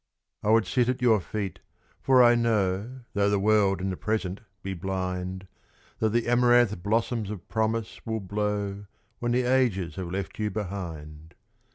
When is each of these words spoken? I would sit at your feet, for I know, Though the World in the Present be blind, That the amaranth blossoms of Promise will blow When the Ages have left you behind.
I 0.41 0.49
would 0.49 0.65
sit 0.65 0.89
at 0.89 1.03
your 1.03 1.19
feet, 1.19 1.59
for 2.01 2.23
I 2.23 2.33
know, 2.33 3.01
Though 3.13 3.29
the 3.29 3.37
World 3.37 3.79
in 3.79 3.91
the 3.91 3.95
Present 3.95 4.41
be 4.63 4.73
blind, 4.73 5.45
That 5.99 6.09
the 6.09 6.27
amaranth 6.27 6.81
blossoms 6.81 7.29
of 7.29 7.47
Promise 7.47 8.03
will 8.03 8.19
blow 8.21 8.87
When 9.19 9.31
the 9.31 9.43
Ages 9.43 9.97
have 9.97 10.09
left 10.09 10.39
you 10.39 10.49
behind. 10.49 11.35